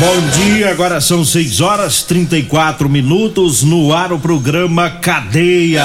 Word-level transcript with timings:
Bom 0.00 0.28
dia, 0.30 0.72
agora 0.72 1.00
são 1.00 1.24
6 1.24 1.60
horas 1.60 2.02
34 2.02 2.88
minutos 2.88 3.62
no 3.62 3.92
ar 3.92 4.12
o 4.12 4.18
programa 4.18 4.90
Cadeia. 4.90 5.84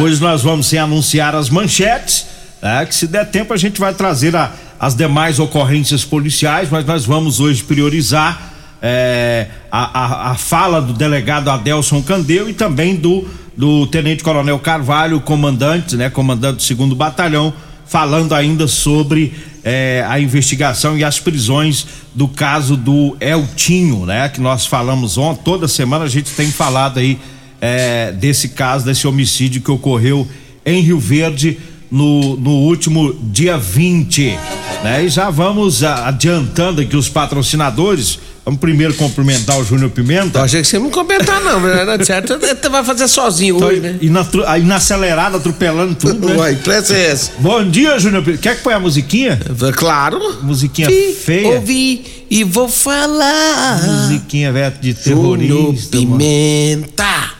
Hoje 0.00 0.18
nós 0.18 0.42
vamos 0.42 0.66
sem 0.66 0.78
anunciar 0.78 1.34
as 1.34 1.50
manchetes, 1.50 2.26
né, 2.62 2.86
que 2.86 2.94
se 2.94 3.06
der 3.06 3.30
tempo 3.30 3.52
a 3.52 3.56
gente 3.58 3.78
vai 3.78 3.92
trazer 3.92 4.34
a, 4.34 4.50
as 4.80 4.94
demais 4.94 5.38
ocorrências 5.38 6.06
policiais, 6.06 6.70
mas 6.70 6.86
nós 6.86 7.04
vamos 7.04 7.38
hoje 7.38 7.62
priorizar 7.62 8.50
é, 8.80 9.48
a, 9.70 10.00
a, 10.00 10.30
a, 10.30 10.34
fala 10.34 10.80
do 10.80 10.94
delegado 10.94 11.50
Adelson 11.50 12.02
Candeu 12.02 12.48
e 12.48 12.54
também 12.54 12.96
do, 12.96 13.28
do 13.54 13.86
Tenente 13.88 14.24
Coronel 14.24 14.58
Carvalho, 14.58 15.20
comandante, 15.20 15.96
né, 15.96 16.08
comandante 16.08 16.56
do 16.56 16.62
segundo 16.62 16.94
batalhão, 16.96 17.52
falando 17.88 18.34
ainda 18.34 18.68
sobre 18.68 19.32
é, 19.64 20.04
a 20.06 20.20
investigação 20.20 20.96
e 20.96 21.02
as 21.02 21.18
prisões 21.18 21.86
do 22.14 22.28
caso 22.28 22.76
do 22.76 23.16
Eltinho, 23.20 24.04
né? 24.06 24.28
Que 24.28 24.40
nós 24.40 24.66
falamos 24.66 25.16
ontem, 25.18 25.42
toda 25.42 25.66
semana 25.66 26.04
a 26.04 26.08
gente 26.08 26.30
tem 26.32 26.50
falado 26.50 26.98
aí 26.98 27.18
é, 27.60 28.12
desse 28.12 28.50
caso, 28.50 28.84
desse 28.84 29.06
homicídio 29.06 29.62
que 29.62 29.70
ocorreu 29.70 30.28
em 30.64 30.80
Rio 30.82 30.98
Verde 30.98 31.58
no, 31.90 32.36
no 32.36 32.50
último 32.50 33.12
dia 33.22 33.56
20, 33.58 34.38
né? 34.82 35.04
E 35.04 35.08
já 35.08 35.30
vamos 35.30 35.82
adiantando 35.82 36.80
aqui 36.80 36.96
os 36.96 37.08
patrocinadores. 37.08 38.18
Vamos 38.44 38.60
primeiro 38.60 38.94
cumprimentar 38.94 39.58
o 39.58 39.64
Júnior 39.64 39.90
Pimenta. 39.90 40.38
Eu 40.38 40.44
achei 40.44 40.62
que 40.62 40.68
você 40.68 40.78
não 40.78 40.88
comentar, 40.88 41.38
não, 41.42 41.60
mas 41.60 42.00
é 42.00 42.04
certo. 42.04 42.38
Você 42.40 42.68
vai 42.70 42.82
fazer 42.82 43.06
sozinho 43.06 43.56
então, 43.56 43.68
hoje, 43.68 43.80
né? 43.80 43.98
E 44.00 44.08
na, 44.08 44.26
aí 44.46 44.62
na 44.62 44.76
acelerada, 44.76 45.36
atropelando 45.36 45.94
tudo, 45.94 46.28
né? 46.28 46.36
Uai, 46.40 46.56
que 46.56 46.70
é 46.70 47.10
essa? 47.10 47.32
Bom 47.40 47.62
dia, 47.68 47.98
Júnior 47.98 48.22
Pimenta. 48.22 48.42
Quer 48.42 48.56
que 48.56 48.62
põe 48.62 48.72
a 48.72 48.80
musiquinha? 48.80 49.38
Claro. 49.76 50.38
Musiquinha 50.42 50.88
Sim, 50.88 51.12
feia. 51.12 51.56
Ouvi 51.56 52.24
e 52.30 52.42
vou 52.42 52.68
falar. 52.70 53.82
Musiquinha, 53.82 54.50
velho, 54.50 54.74
de 54.80 54.94
terrorista. 54.94 55.54
Júnior 55.54 55.74
Pimenta. 55.90 57.38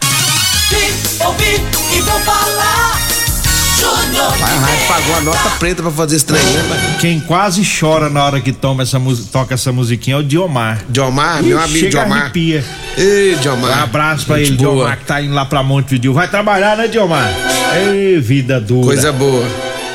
Vim, 0.69 1.25
ouvi 1.25 1.55
e 1.97 2.01
vou 2.03 2.21
falar. 2.21 2.68
Pai, 3.81 4.53
a 4.53 4.59
rádio 4.59 4.89
pagou 4.89 5.15
a 5.17 5.21
nota 5.21 5.51
preta 5.59 5.83
pra 5.83 5.91
fazer 5.91 6.17
esse 6.17 6.25
trem, 6.25 6.43
né, 6.43 6.97
Quem 7.01 7.21
quase 7.21 7.63
chora 7.65 8.09
na 8.09 8.25
hora 8.25 8.41
que 8.41 8.53
toma 8.53 8.83
essa, 8.83 9.01
toca 9.31 9.55
essa 9.55 9.73
musiquinha 9.73 10.17
é 10.17 10.19
o 10.19 10.23
Diomar. 10.23 10.85
Diomar, 10.89 11.43
meu 11.43 11.59
amigo 11.59 11.79
chega 11.79 12.01
Diomar. 12.01 12.23
Arrepia. 12.23 12.65
Ei, 12.97 13.37
Diomar. 13.37 13.79
Um 13.79 13.83
abraço 13.83 14.27
pra 14.27 14.41
ele, 14.41 14.57
boa. 14.57 14.75
Diomar, 14.75 14.99
que 14.99 15.05
tá 15.05 15.23
indo 15.23 15.35
lá 15.35 15.45
pra 15.45 15.63
Montevideo. 15.63 16.13
Vai 16.13 16.29
trabalhar, 16.29 16.77
né, 16.77 16.89
Diomar? 16.89 17.33
Ei, 17.77 18.21
vida 18.21 18.61
dura. 18.61 18.87
Coisa 18.87 19.13
boa. 19.13 19.47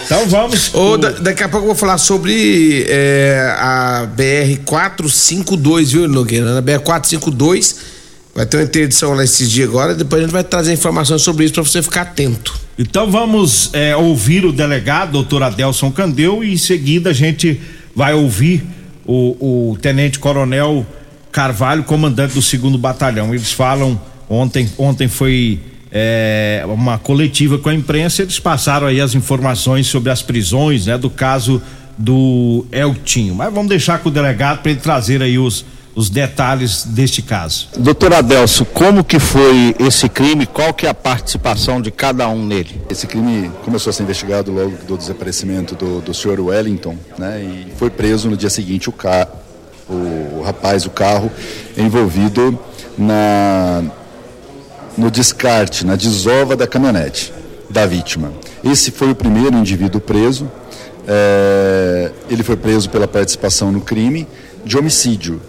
Então 0.05 0.27
vamos. 0.27 0.73
Ô, 0.73 0.97
da, 0.97 1.09
daqui 1.11 1.43
a 1.43 1.49
pouco 1.49 1.65
eu 1.65 1.69
vou 1.69 1.75
falar 1.75 1.97
sobre 1.97 2.85
é, 2.87 3.55
a 3.57 4.05
BR 4.05 4.61
452, 4.65 5.91
viu, 5.91 6.07
Nogueira? 6.07 6.53
Na 6.53 6.61
BR 6.61 6.79
452 6.79 7.93
Vai 8.35 8.47
ter 8.47 8.57
uma 8.57 8.63
interdição 8.63 9.13
lá 9.13 9.23
esses 9.23 9.49
dias 9.49 9.69
agora, 9.69 9.93
depois 9.93 10.21
a 10.21 10.25
gente 10.25 10.33
vai 10.33 10.43
trazer 10.43 10.73
informações 10.73 11.21
sobre 11.21 11.45
isso 11.45 11.53
para 11.53 11.63
você 11.63 11.83
ficar 11.83 12.01
atento. 12.01 12.62
Então 12.77 13.11
vamos 13.11 13.69
é, 13.73 13.95
ouvir 13.95 14.45
o 14.45 14.51
delegado, 14.51 15.11
doutor 15.11 15.43
Adelson 15.43 15.91
Candeu, 15.91 16.43
e 16.43 16.53
em 16.53 16.57
seguida 16.57 17.11
a 17.11 17.13
gente 17.13 17.61
vai 17.95 18.15
ouvir 18.15 18.63
o, 19.05 19.71
o 19.71 19.77
tenente 19.77 20.17
coronel 20.17 20.85
Carvalho, 21.31 21.83
comandante 21.83 22.33
do 22.33 22.41
segundo 22.41 22.77
batalhão. 22.77 23.33
Eles 23.33 23.51
falam, 23.51 23.99
ontem, 24.27 24.67
ontem 24.77 25.07
foi 25.07 25.59
é, 25.91 26.63
uma 26.67 26.97
coletiva 26.97 27.59
com 27.59 27.69
a 27.69 27.73
imprensa, 27.75 28.23
eles 28.23 28.39
passaram 28.39 28.87
aí 28.87 28.99
as 28.99 29.13
informações 29.13 29.85
sobre 29.85 30.11
as 30.11 30.23
prisões, 30.23 30.87
né, 30.87 30.97
do 30.97 31.09
caso 31.09 31.61
do 31.95 32.65
Eltinho. 32.71 33.35
Mas 33.35 33.53
vamos 33.53 33.69
deixar 33.69 33.99
com 33.99 34.09
o 34.09 34.11
delegado 34.11 34.63
para 34.63 34.71
ele 34.71 34.79
trazer 34.79 35.21
aí 35.21 35.37
os 35.37 35.63
os 35.95 36.09
detalhes 36.09 36.85
deste 36.85 37.21
caso. 37.21 37.69
Doutor 37.77 38.13
Adelso, 38.13 38.65
como 38.65 39.03
que 39.03 39.19
foi 39.19 39.75
esse 39.79 40.09
crime? 40.09 40.45
Qual 40.45 40.73
que 40.73 40.87
é 40.87 40.89
a 40.89 40.93
participação 40.93 41.81
de 41.81 41.91
cada 41.91 42.27
um 42.27 42.45
nele? 42.45 42.81
Esse 42.89 43.05
crime 43.05 43.51
começou 43.63 43.91
a 43.91 43.93
ser 43.93 44.03
investigado 44.03 44.51
logo 44.51 44.73
do 44.87 44.97
desaparecimento 44.97 45.75
do, 45.75 46.01
do 46.01 46.13
senhor 46.13 46.39
Wellington, 46.39 46.97
né? 47.17 47.41
E 47.41 47.67
foi 47.77 47.89
preso 47.89 48.29
no 48.29 48.35
dia 48.35 48.49
seguinte 48.49 48.89
o, 48.89 48.91
ca... 48.91 49.27
o 49.87 50.41
rapaz, 50.43 50.85
o 50.85 50.89
carro, 50.89 51.31
envolvido 51.77 52.57
na 52.97 53.83
no 54.95 55.09
descarte, 55.09 55.83
na 55.85 55.95
desova 55.95 56.55
da 56.55 56.67
caminhonete 56.67 57.33
da 57.67 57.83
vítima. 57.85 58.31
Esse 58.63 58.91
foi 58.91 59.09
o 59.09 59.15
primeiro 59.15 59.55
indivíduo 59.57 59.99
preso. 60.01 60.49
É... 61.07 62.11
ele 62.29 62.41
foi 62.41 62.55
preso 62.55 62.89
pela 62.89 63.07
participação 63.07 63.71
no 63.71 63.81
crime 63.81 64.27
de 64.65 64.77
homicídio 64.77 65.41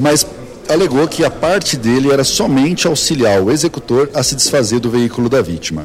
mas 0.00 0.26
alegou 0.66 1.06
que 1.06 1.24
a 1.24 1.30
parte 1.30 1.76
dele 1.76 2.10
era 2.10 2.24
somente 2.24 2.86
auxiliar 2.86 3.42
o 3.42 3.50
executor 3.50 4.10
a 4.14 4.22
se 4.22 4.34
desfazer 4.34 4.80
do 4.80 4.90
veículo 4.90 5.28
da 5.28 5.42
vítima. 5.42 5.84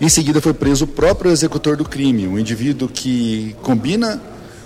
Em 0.00 0.08
seguida 0.08 0.40
foi 0.40 0.54
preso 0.54 0.86
o 0.86 0.88
próprio 0.88 1.30
executor 1.30 1.76
do 1.76 1.84
crime, 1.84 2.26
um 2.26 2.38
indivíduo 2.38 2.88
que 2.88 3.54
combina 3.62 4.20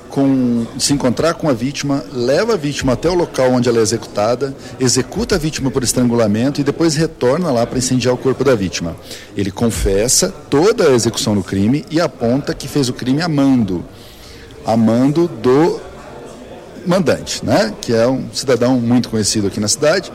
com 0.09 0.67
se 0.79 0.95
encontrar 0.95 1.35
com 1.35 1.51
a 1.51 1.53
vítima, 1.53 2.03
leva 2.13 2.55
a 2.55 2.57
vítima 2.57 2.95
até 2.95 3.11
o 3.11 3.15
local 3.15 3.53
onde 3.53 3.69
ela 3.69 3.79
é 3.79 3.83
executada, 3.83 4.57
executa 4.81 5.35
a 5.35 5.39
vítima 5.39 5.71
por 5.71 5.83
estrangulamento 5.83 6.61
e 6.61 6.65
depois 6.65 6.95
retorna 6.95 7.51
lá 7.51 7.67
para 7.67 7.79
incendiar 7.79 8.15
o 8.15 8.19
corpo 8.19 8.43
da 8.43 8.55
vítima. 8.55 8.97
Ele 9.37 9.51
confessa 9.51 10.33
toda 10.49 10.89
a 10.89 10.95
execução 10.95 11.35
do 11.35 11.43
crime 11.43 11.85
e 11.91 12.01
aponta 12.01 12.55
que 12.55 12.67
fez 12.67 12.89
o 12.89 12.95
crime 12.95 13.21
amando, 13.21 13.85
amando 14.65 15.29
do 15.29 15.88
mandante, 16.89 17.45
né? 17.45 17.73
que 17.81 17.93
é 17.93 18.07
um 18.09 18.25
cidadão 18.33 18.81
muito 18.81 19.09
conhecido 19.09 19.47
aqui 19.47 19.61
na 19.61 19.69
cidade, 19.69 20.11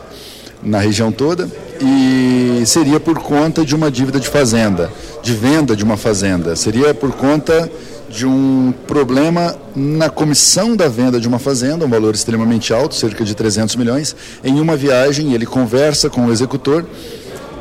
na 0.62 0.80
região 0.80 1.12
toda, 1.12 1.48
e 1.80 2.64
seria 2.66 3.00
por 3.00 3.20
conta 3.20 3.64
de 3.64 3.76
uma 3.76 3.92
dívida 3.92 4.20
de 4.20 4.28
fazenda, 4.28 4.92
de 5.22 5.34
venda 5.34 5.76
de 5.76 5.84
uma 5.84 5.98
fazenda. 5.98 6.56
Seria 6.56 6.94
por 6.94 7.12
conta 7.12 7.70
de 8.10 8.26
um 8.26 8.74
problema 8.88 9.56
na 9.76 10.10
comissão 10.10 10.76
da 10.76 10.88
venda 10.88 11.20
de 11.20 11.28
uma 11.28 11.40
fazenda, 11.40 11.86
um 11.86 11.90
valor 11.90 12.14
extremamente 12.14 12.74
alto, 12.74 12.96
cerca 12.96 13.24
de 13.24 13.36
300 13.36 13.76
milhões. 13.76 14.16
Em 14.44 14.60
uma 14.60 14.76
viagem, 14.76 15.34
ele 15.34 15.46
conversa 15.46 16.10
com 16.10 16.28
o 16.28 16.32
executor 16.32 16.86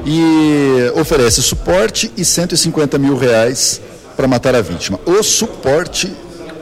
e 0.05 0.93
oferece 0.95 1.43
suporte 1.43 2.13
e 2.17 2.25
150 2.25 2.99
mil 2.99 3.17
reais 3.17 3.81
para 4.17 4.29
matar 4.29 4.55
a 4.55 4.61
vítima. 4.61 5.01
O 5.07 5.23
suporte 5.23 6.13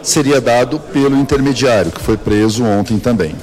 seria 0.02 0.40
dado 0.40 0.78
pelo 0.78 1.16
intermediário, 1.16 1.90
que 1.90 2.00
foi 2.00 2.16
preso 2.16 2.64
ontem 2.64 2.98
também. 2.98 3.34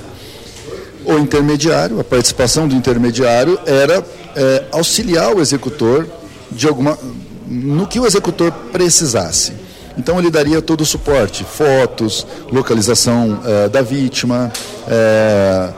O 1.05 1.17
intermediário, 1.17 1.99
a 1.99 2.03
participação 2.03 2.67
do 2.67 2.75
intermediário 2.75 3.59
era 3.65 4.03
é, 4.35 4.65
auxiliar 4.71 5.33
o 5.33 5.39
executor 5.39 6.07
de 6.51 6.67
alguma, 6.67 6.97
no 7.47 7.87
que 7.87 7.99
o 7.99 8.05
executor 8.05 8.51
precisasse. 8.71 9.53
Então 9.97 10.19
ele 10.19 10.29
daria 10.29 10.61
todo 10.61 10.81
o 10.81 10.85
suporte, 10.85 11.43
fotos, 11.43 12.27
localização 12.51 13.39
é, 13.43 13.69
da 13.69 13.81
vítima, 13.81 14.51
é, 14.87 15.69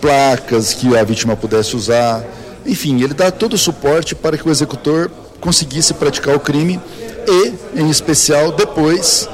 placas 0.00 0.74
que 0.74 0.96
a 0.96 1.02
vítima 1.02 1.36
pudesse 1.36 1.76
usar, 1.76 2.24
enfim, 2.64 3.02
ele 3.02 3.14
dá 3.14 3.30
todo 3.30 3.54
o 3.54 3.58
suporte 3.58 4.14
para 4.14 4.36
que 4.36 4.46
o 4.46 4.50
executor 4.50 5.10
conseguisse 5.40 5.94
praticar 5.94 6.36
o 6.36 6.40
crime 6.40 6.80
e, 7.26 7.80
em 7.80 7.88
especial, 7.88 8.52
depois 8.52 9.28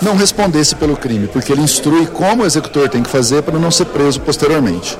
não 0.00 0.16
respondesse 0.16 0.74
pelo 0.74 0.96
crime, 0.96 1.26
porque 1.28 1.52
ele 1.52 1.62
instrui 1.62 2.06
como 2.06 2.42
o 2.42 2.46
executor 2.46 2.88
tem 2.88 3.02
que 3.02 3.10
fazer 3.10 3.42
para 3.42 3.58
não 3.58 3.70
ser 3.70 3.86
preso 3.86 4.20
posteriormente. 4.20 4.98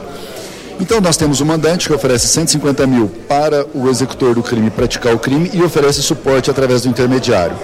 Então 0.80 1.00
nós 1.00 1.16
temos 1.16 1.40
o 1.40 1.46
mandante 1.46 1.88
que 1.88 1.94
oferece 1.94 2.28
150 2.28 2.86
mil 2.86 3.08
para 3.28 3.66
o 3.74 3.88
executor 3.88 4.34
do 4.34 4.42
crime 4.42 4.70
praticar 4.70 5.14
o 5.14 5.18
crime 5.18 5.50
e 5.52 5.62
oferece 5.62 6.02
suporte 6.02 6.50
através 6.50 6.82
do 6.82 6.88
intermediário. 6.88 7.56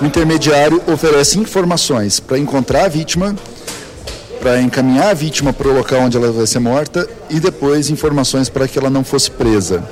O 0.00 0.04
intermediário 0.04 0.82
oferece 0.92 1.38
informações 1.38 2.20
para 2.20 2.38
encontrar 2.38 2.84
a 2.84 2.88
vítima, 2.88 3.34
para 4.40 4.60
encaminhar 4.60 5.10
a 5.10 5.14
vítima 5.14 5.52
para 5.52 5.68
o 5.68 5.72
local 5.72 6.02
onde 6.02 6.16
ela 6.16 6.30
vai 6.30 6.46
ser 6.46 6.60
morta 6.60 7.08
e 7.28 7.40
depois 7.40 7.90
informações 7.90 8.48
para 8.48 8.66
que 8.66 8.78
ela 8.78 8.90
não 8.90 9.04
fosse 9.04 9.30
presa. 9.30 9.82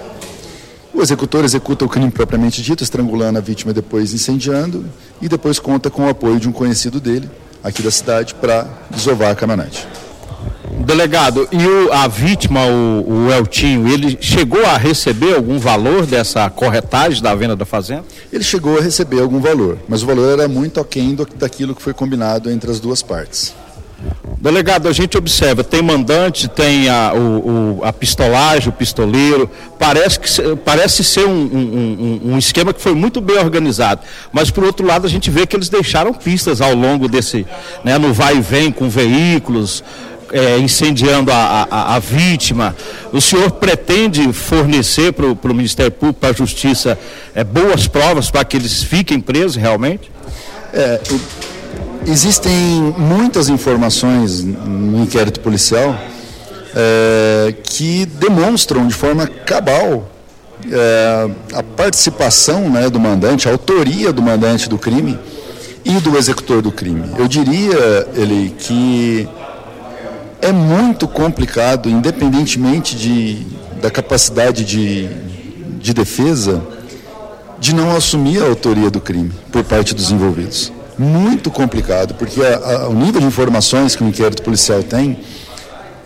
O 0.96 1.02
executor 1.02 1.44
executa 1.44 1.84
o 1.84 1.88
crime 1.90 2.10
propriamente 2.10 2.62
dito, 2.62 2.82
estrangulando 2.82 3.38
a 3.38 3.43
vítima 3.43 3.70
e 3.70 3.75
depois 3.75 4.14
incendiando, 4.14 4.87
e 5.20 5.28
depois 5.28 5.58
conta 5.58 5.90
com 5.90 6.06
o 6.06 6.08
apoio 6.08 6.40
de 6.40 6.48
um 6.48 6.52
conhecido 6.52 6.98
dele, 6.98 7.28
aqui 7.62 7.82
da 7.82 7.90
cidade, 7.90 8.34
para 8.34 8.66
desovar 8.90 9.31
a 9.31 9.34
caminhonete. 9.34 9.87
Delegado, 10.87 11.46
e 11.52 11.66
o, 11.66 11.93
a 11.93 12.08
vítima, 12.08 12.64
o, 12.64 13.26
o 13.26 13.31
Eltinho, 13.31 13.87
ele 13.87 14.16
chegou 14.22 14.64
a 14.64 14.78
receber 14.78 15.34
algum 15.34 15.58
valor 15.58 16.06
dessa 16.06 16.48
corretagem 16.48 17.22
da 17.22 17.34
venda 17.34 17.54
da 17.54 17.66
fazenda? 17.66 18.04
Ele 18.32 18.42
chegou 18.42 18.78
a 18.78 18.81
receber 18.81 19.20
algum 19.20 19.38
valor, 19.38 19.76
mas 19.87 20.02
o 20.02 20.06
valor 20.06 20.32
era 20.32 20.49
muito 20.49 20.81
aquém 20.81 21.14
do, 21.14 21.26
daquilo 21.26 21.75
que 21.75 21.82
foi 21.82 21.92
combinado 21.92 22.50
entre 22.50 22.70
as 22.70 22.81
duas 22.81 23.02
partes. 23.02 23.54
Delegado, 24.38 24.87
a 24.88 24.93
gente 24.93 25.16
observa, 25.16 25.64
tem 25.64 25.81
mandante, 25.81 26.46
tem 26.48 26.88
a, 26.88 27.12
o, 27.14 27.78
o, 27.78 27.84
a 27.84 27.93
pistolagem, 27.93 28.69
o 28.69 28.72
pistoleiro, 28.72 29.50
parece, 29.78 30.20
que, 30.20 30.56
parece 30.56 31.02
ser 31.02 31.26
um, 31.26 31.32
um, 31.32 32.20
um, 32.26 32.32
um, 32.32 32.38
esquema 32.38 32.75
que 32.75 32.81
foi 32.81 32.94
muito 32.94 33.20
bem 33.20 33.38
organizado, 33.38 34.02
mas 34.31 34.50
por 34.50 34.62
outro 34.64 34.87
lado 34.87 35.06
a 35.06 35.10
gente 35.10 35.31
vê 35.31 35.46
que 35.46 35.56
eles 35.56 35.70
deixaram 35.70 36.12
pistas 36.12 36.60
ao 36.60 36.75
longo 36.75 37.08
desse, 37.08 37.46
né, 37.82 37.96
no 37.96 38.12
vai 38.12 38.37
e 38.37 38.40
vem 38.40 38.70
com 38.70 38.88
veículos, 38.90 39.82
é, 40.31 40.58
incendiando 40.58 41.32
a, 41.32 41.66
a, 41.70 41.94
a, 41.94 41.99
vítima. 41.99 42.76
O 43.12 43.20
senhor 43.20 43.50
pretende 43.52 44.32
fornecer 44.32 45.12
para 45.12 45.26
o 45.26 45.54
Ministério 45.54 45.92
Público, 45.92 46.20
para 46.20 46.31
a 46.31 46.32
Justiça, 46.32 46.99
é, 47.34 47.42
boas 47.42 47.87
provas 47.87 48.31
para 48.31 48.44
que 48.44 48.56
eles 48.56 48.82
fiquem 48.82 49.20
presos 49.20 49.56
realmente? 49.56 50.10
É, 50.72 51.00
Existem 52.08 52.94
muitas 52.97 53.49
informações 53.49 54.44
no 54.44 55.03
inquérito 55.03 55.41
policial 55.41 55.99
é, 56.73 57.53
que 57.64 58.06
demonstram 58.06 58.87
de 58.87 58.94
forma 58.94 59.26
cabal 59.26 60.08
é, 60.70 61.31
a 61.53 61.64
participação 61.64 62.70
né, 62.70 62.88
do 62.88 63.00
mandante, 63.00 63.49
a 63.49 63.50
autoria 63.50 64.12
do 64.12 64.23
mandante 64.23 64.69
do 64.69 64.79
crime 64.79 65.19
e 65.85 65.94
do 65.94 66.17
executor 66.17 66.62
do 66.62 66.70
crime. 66.70 67.11
Eu 67.19 67.26
diria, 67.26 68.09
ele, 68.14 68.55
que 68.56 69.29
é 70.41 70.52
muito 70.52 71.09
complicado, 71.09 71.91
independentemente 71.91 72.94
de, 72.94 73.44
da 73.82 73.91
capacidade 73.91 74.64
de, 74.64 75.09
de 75.81 75.93
defesa, 75.93 76.62
de 77.59 77.75
não 77.75 77.97
assumir 77.97 78.41
a 78.44 78.47
autoria 78.47 78.93
do 78.93 79.00
crime 79.00 79.32
por 79.50 79.64
parte 79.64 79.93
dos 79.93 80.12
envolvidos 80.12 80.75
muito 80.98 81.50
complicado, 81.50 82.14
porque 82.14 82.40
a, 82.43 82.56
a, 82.56 82.88
o 82.88 82.94
nível 82.94 83.20
de 83.20 83.26
informações 83.26 83.94
que 83.94 84.02
o 84.02 84.08
inquérito 84.08 84.43
policial 84.43 84.82
tem, 84.82 85.19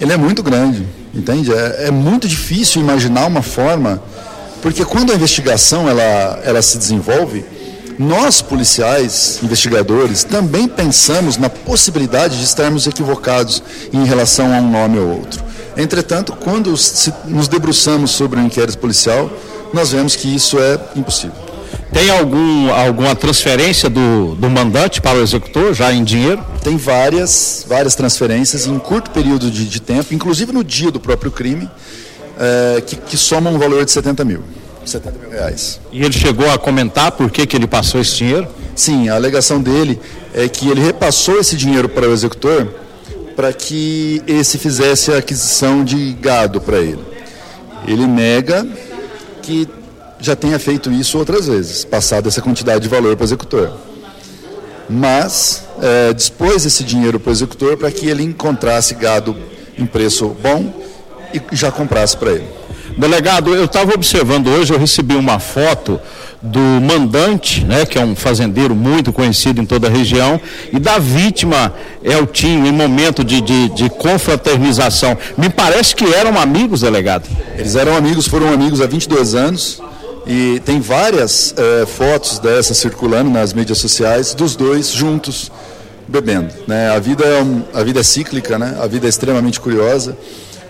ele 0.00 0.12
é 0.12 0.16
muito 0.16 0.42
grande, 0.42 0.86
entende? 1.14 1.52
É, 1.52 1.86
é, 1.86 1.90
muito 1.90 2.26
difícil 2.26 2.80
imaginar 2.80 3.26
uma 3.26 3.42
forma, 3.42 4.02
porque 4.62 4.84
quando 4.84 5.12
a 5.12 5.14
investigação 5.14 5.88
ela, 5.88 6.40
ela 6.44 6.62
se 6.62 6.78
desenvolve, 6.78 7.44
nós 7.98 8.40
policiais, 8.40 9.38
investigadores, 9.42 10.24
também 10.24 10.66
pensamos 10.66 11.36
na 11.36 11.50
possibilidade 11.50 12.38
de 12.38 12.44
estarmos 12.44 12.86
equivocados 12.86 13.62
em 13.92 14.04
relação 14.04 14.54
a 14.54 14.56
um 14.56 14.70
nome 14.70 14.98
ou 14.98 15.18
outro. 15.18 15.44
Entretanto, 15.76 16.32
quando 16.32 16.74
nos 17.26 17.46
debruçamos 17.46 18.10
sobre 18.10 18.40
o 18.40 18.42
um 18.42 18.46
inquérito 18.46 18.78
policial, 18.78 19.30
nós 19.72 19.92
vemos 19.92 20.16
que 20.16 20.34
isso 20.34 20.58
é 20.58 20.78
impossível. 20.96 21.49
Tem 21.92 22.08
algum, 22.08 22.70
alguma 22.72 23.16
transferência 23.16 23.90
do, 23.90 24.36
do 24.36 24.48
mandante 24.48 25.00
para 25.00 25.18
o 25.18 25.22
executor, 25.22 25.74
já 25.74 25.92
em 25.92 26.04
dinheiro? 26.04 26.44
Tem 26.62 26.76
várias, 26.76 27.66
várias 27.68 27.94
transferências 27.94 28.66
em 28.66 28.78
curto 28.78 29.10
período 29.10 29.50
de, 29.50 29.68
de 29.68 29.80
tempo, 29.80 30.14
inclusive 30.14 30.52
no 30.52 30.62
dia 30.62 30.90
do 30.90 31.00
próprio 31.00 31.32
crime, 31.32 31.68
é, 32.38 32.80
que, 32.80 32.94
que 32.96 33.16
somam 33.16 33.54
um 33.54 33.58
valor 33.58 33.84
de 33.84 33.90
70 33.90 34.24
mil. 34.24 34.42
70 34.84 35.18
mil 35.18 35.30
reais. 35.30 35.80
E 35.92 36.02
ele 36.02 36.12
chegou 36.12 36.50
a 36.50 36.58
comentar 36.58 37.12
por 37.12 37.30
que, 37.30 37.44
que 37.46 37.56
ele 37.56 37.66
passou 37.66 38.00
esse 38.00 38.16
dinheiro? 38.16 38.46
Sim, 38.74 39.08
a 39.08 39.16
alegação 39.16 39.60
dele 39.60 40.00
é 40.32 40.48
que 40.48 40.68
ele 40.68 40.80
repassou 40.80 41.38
esse 41.38 41.56
dinheiro 41.56 41.88
para 41.88 42.08
o 42.08 42.12
executor 42.12 42.68
para 43.34 43.52
que 43.52 44.22
esse 44.26 44.58
fizesse 44.58 45.12
a 45.12 45.18
aquisição 45.18 45.82
de 45.82 46.12
gado 46.12 46.60
para 46.60 46.78
ele. 46.78 47.02
Ele 47.86 48.06
nega 48.06 48.66
que 49.42 49.66
já 50.20 50.36
tenha 50.36 50.58
feito 50.58 50.90
isso 50.92 51.18
outras 51.18 51.46
vezes, 51.46 51.84
passado 51.84 52.28
essa 52.28 52.42
quantidade 52.42 52.82
de 52.82 52.88
valor 52.88 53.16
para 53.16 53.24
o 53.24 53.26
executor. 53.26 53.72
Mas 54.88 55.64
é, 55.80 56.12
dispôs 56.12 56.66
esse 56.66 56.84
dinheiro 56.84 57.18
para 57.18 57.30
o 57.30 57.32
executor 57.32 57.76
para 57.76 57.90
que 57.90 58.06
ele 58.06 58.22
encontrasse 58.22 58.94
gado 58.94 59.36
em 59.78 59.86
preço 59.86 60.28
bom 60.42 60.72
e 61.32 61.56
já 61.56 61.70
comprasse 61.70 62.16
para 62.16 62.32
ele. 62.32 62.60
Delegado, 62.96 63.54
eu 63.54 63.64
estava 63.64 63.94
observando 63.94 64.48
hoje, 64.48 64.72
eu 64.72 64.78
recebi 64.78 65.14
uma 65.14 65.38
foto 65.38 66.00
do 66.42 66.58
mandante, 66.58 67.64
né, 67.64 67.86
que 67.86 67.98
é 67.98 68.04
um 68.04 68.16
fazendeiro 68.16 68.74
muito 68.74 69.12
conhecido 69.12 69.60
em 69.60 69.66
toda 69.66 69.86
a 69.86 69.90
região, 69.90 70.40
e 70.72 70.78
da 70.78 70.98
vítima 70.98 71.72
Eltinho, 72.02 72.66
em 72.66 72.72
momento 72.72 73.22
de, 73.22 73.40
de, 73.40 73.68
de 73.70 73.90
confraternização. 73.90 75.16
Me 75.36 75.48
parece 75.48 75.94
que 75.94 76.04
eram 76.12 76.38
amigos, 76.38 76.80
delegado. 76.80 77.28
Eles 77.56 77.76
eram 77.76 77.96
amigos, 77.96 78.26
foram 78.26 78.52
amigos 78.52 78.80
há 78.80 78.86
22 78.86 79.34
anos. 79.34 79.80
E 80.26 80.60
tem 80.60 80.80
várias 80.80 81.54
é, 81.56 81.86
fotos 81.86 82.38
dessas 82.38 82.76
circulando 82.76 83.30
nas 83.30 83.52
mídias 83.52 83.78
sociais 83.78 84.34
dos 84.34 84.54
dois 84.54 84.90
juntos 84.90 85.50
bebendo. 86.06 86.52
Né? 86.66 86.90
A, 86.90 86.98
vida 86.98 87.24
é 87.24 87.42
um, 87.42 87.62
a 87.72 87.82
vida 87.82 88.00
é 88.00 88.02
cíclica, 88.02 88.58
né? 88.58 88.76
a 88.80 88.86
vida 88.86 89.06
é 89.06 89.08
extremamente 89.08 89.60
curiosa. 89.60 90.16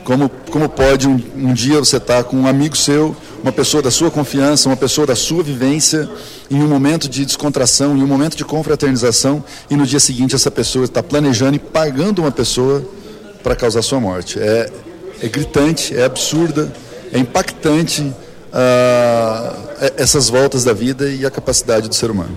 Como, 0.04 0.30
como 0.50 0.68
pode 0.68 1.06
um, 1.06 1.20
um 1.36 1.52
dia 1.52 1.78
você 1.78 1.96
estar 1.96 2.18
tá 2.18 2.24
com 2.24 2.36
um 2.36 2.46
amigo 2.46 2.76
seu, 2.76 3.14
uma 3.42 3.52
pessoa 3.52 3.82
da 3.82 3.90
sua 3.90 4.10
confiança, 4.10 4.68
uma 4.68 4.76
pessoa 4.76 5.06
da 5.06 5.14
sua 5.14 5.42
vivência, 5.42 6.08
em 6.50 6.62
um 6.62 6.66
momento 6.66 7.08
de 7.08 7.24
descontração, 7.24 7.96
em 7.96 8.02
um 8.02 8.06
momento 8.06 8.36
de 8.36 8.44
confraternização, 8.44 9.44
e 9.68 9.76
no 9.76 9.86
dia 9.86 10.00
seguinte 10.00 10.34
essa 10.34 10.50
pessoa 10.50 10.84
está 10.84 11.02
planejando 11.02 11.56
e 11.56 11.58
pagando 11.58 12.20
uma 12.20 12.32
pessoa 12.32 12.84
para 13.42 13.54
causar 13.54 13.82
sua 13.82 14.00
morte. 14.00 14.38
É, 14.38 14.70
é 15.22 15.28
gritante, 15.28 15.94
é 15.96 16.04
absurda, 16.04 16.72
é 17.12 17.18
impactante 17.18 18.12
uh, 18.52 19.92
essas 19.96 20.28
voltas 20.28 20.64
da 20.64 20.72
vida 20.72 21.08
e 21.10 21.24
a 21.24 21.30
capacidade 21.30 21.88
do 21.88 21.94
ser 21.94 22.10
humano. 22.10 22.36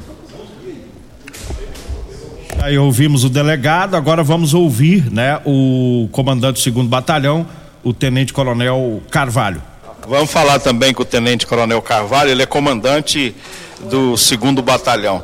Aí 2.62 2.78
ouvimos 2.78 3.26
o 3.26 3.30
delegado, 3.30 3.96
agora 3.96 4.24
vamos 4.24 4.54
ouvir, 4.54 5.12
né, 5.12 5.42
o 5.46 6.08
comandante 6.14 6.54
do 6.54 6.64
segundo 6.64 6.88
batalhão, 6.88 7.46
o 7.84 7.94
tenente 7.94 8.32
coronel 8.32 9.02
Carvalho. 9.12 9.62
Vamos 10.08 10.32
falar 10.32 10.60
também 10.60 10.94
com 10.94 11.02
o 11.02 11.06
tenente 11.06 11.46
coronel 11.46 11.82
Carvalho, 11.82 12.30
ele 12.30 12.42
é 12.44 12.46
comandante 12.46 13.36
do 13.90 14.16
segundo 14.16 14.62
batalhão. 14.62 15.24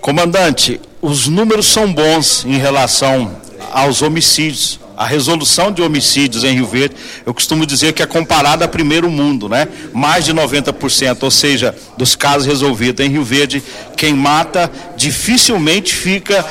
Comandante, 0.00 0.80
os 1.00 1.28
números 1.28 1.66
são 1.66 1.92
bons 1.92 2.44
em 2.44 2.58
relação 2.58 3.36
aos 3.72 4.02
homicídios 4.02 4.80
a 5.00 5.06
resolução 5.06 5.72
de 5.72 5.80
homicídios 5.80 6.44
em 6.44 6.52
Rio 6.52 6.66
Verde, 6.66 6.94
eu 7.24 7.32
costumo 7.32 7.64
dizer 7.64 7.94
que 7.94 8.02
é 8.02 8.06
comparada 8.06 8.66
a 8.66 8.68
primeiro 8.68 9.10
mundo, 9.10 9.48
né? 9.48 9.66
Mais 9.94 10.26
de 10.26 10.34
90%, 10.34 11.22
ou 11.22 11.30
seja, 11.30 11.74
dos 11.96 12.14
casos 12.14 12.46
resolvidos 12.46 13.06
em 13.06 13.08
Rio 13.08 13.24
Verde, 13.24 13.62
quem 13.96 14.12
mata 14.12 14.70
dificilmente 14.98 15.94
fica 15.94 16.44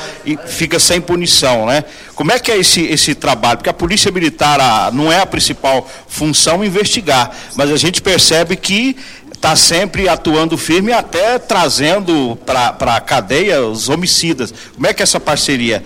fica 0.48 0.80
sem 0.80 1.00
punição, 1.00 1.66
né? 1.66 1.84
Como 2.16 2.32
é 2.32 2.40
que 2.40 2.50
é 2.50 2.58
esse, 2.58 2.82
esse 2.82 3.14
trabalho? 3.14 3.58
Porque 3.58 3.70
a 3.70 3.72
polícia 3.72 4.10
militar 4.10 4.60
a, 4.60 4.90
não 4.90 5.12
é 5.12 5.20
a 5.20 5.26
principal 5.26 5.88
função 6.08 6.64
investigar, 6.64 7.30
mas 7.54 7.70
a 7.70 7.76
gente 7.76 8.02
percebe 8.02 8.56
que 8.56 8.96
está 9.40 9.56
sempre 9.56 10.06
atuando 10.06 10.58
firme, 10.58 10.92
até 10.92 11.38
trazendo 11.38 12.38
para 12.44 12.76
a 12.94 13.00
cadeia 13.00 13.62
os 13.62 13.88
homicidas. 13.88 14.52
Como 14.74 14.86
é 14.86 14.92
que 14.92 15.02
é 15.02 15.04
essa 15.04 15.18
parceria? 15.18 15.82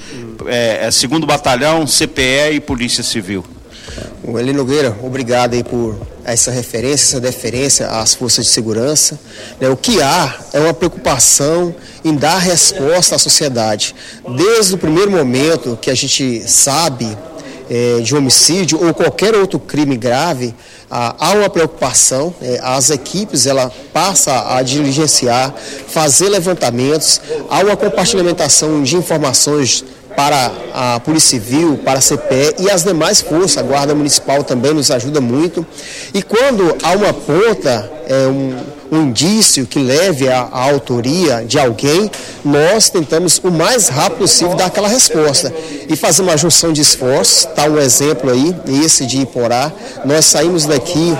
É, 0.46 0.86
é 0.86 0.90
segundo 0.90 1.24
Batalhão, 1.24 1.86
CPE 1.86 2.54
e 2.54 2.60
Polícia 2.60 3.04
Civil. 3.04 3.44
O 4.24 4.40
Eli 4.40 4.52
Nogueira, 4.52 4.96
obrigado 5.04 5.54
aí 5.54 5.62
por 5.62 5.96
essa 6.24 6.50
referência, 6.50 7.04
essa 7.04 7.20
deferência 7.20 7.86
às 7.86 8.12
forças 8.12 8.46
de 8.46 8.50
segurança. 8.50 9.20
Né, 9.60 9.68
o 9.68 9.76
que 9.76 10.02
há 10.02 10.36
é 10.52 10.58
uma 10.58 10.74
preocupação 10.74 11.72
em 12.04 12.12
dar 12.12 12.38
resposta 12.38 13.14
à 13.14 13.18
sociedade. 13.20 13.94
Desde 14.36 14.74
o 14.74 14.78
primeiro 14.78 15.12
momento 15.12 15.78
que 15.80 15.92
a 15.92 15.94
gente 15.94 16.42
sabe 16.50 17.16
é, 17.70 18.00
de 18.00 18.14
homicídio 18.14 18.84
ou 18.84 18.92
qualquer 18.92 19.34
outro 19.34 19.58
crime 19.58 19.96
grave, 19.96 20.54
há 20.90 21.32
uma 21.34 21.50
preocupação, 21.50 22.34
é, 22.40 22.60
as 22.62 22.90
equipes 22.90 23.46
ela 23.46 23.72
passa 23.92 24.56
a 24.56 24.62
diligenciar, 24.62 25.54
fazer 25.88 26.28
levantamentos, 26.28 27.20
há 27.48 27.60
uma 27.60 27.76
compartilhamentação 27.76 28.82
de 28.82 28.96
informações 28.96 29.84
para 30.16 30.52
a 30.72 31.00
Polícia 31.00 31.30
Civil, 31.30 31.78
para 31.78 31.98
a 31.98 32.02
CPE 32.02 32.62
e 32.62 32.70
as 32.70 32.84
demais 32.84 33.20
forças, 33.20 33.58
a 33.58 33.62
Guarda 33.62 33.94
Municipal 33.94 34.44
também 34.44 34.72
nos 34.72 34.90
ajuda 34.90 35.20
muito. 35.20 35.66
E 36.12 36.22
quando 36.22 36.76
há 36.82 36.92
uma 36.92 37.12
ponta, 37.12 37.90
é, 38.06 38.26
um, 38.28 38.56
um 38.94 39.08
indício 39.08 39.66
que 39.66 39.78
leve 39.78 40.28
à, 40.28 40.40
à, 40.40 40.62
autoria 40.64 41.44
de 41.46 41.58
alguém, 41.58 42.10
nós 42.44 42.90
tentamos 42.90 43.40
o 43.42 43.50
mais 43.50 43.88
rápido 43.88 44.18
possível 44.18 44.54
dar 44.54 44.66
aquela 44.66 44.88
resposta. 44.88 45.52
E 45.88 45.96
fazer 45.96 46.22
uma 46.22 46.36
junção 46.36 46.72
de 46.72 46.80
esforços, 46.80 47.46
está 47.46 47.64
um 47.64 47.78
exemplo 47.78 48.30
aí, 48.30 48.54
esse 48.84 49.06
de 49.06 49.20
Iporá. 49.20 49.72
Nós 50.04 50.26
saímos 50.26 50.64
daqui 50.64 51.16